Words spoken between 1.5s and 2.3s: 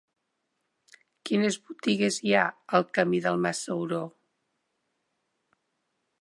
botigues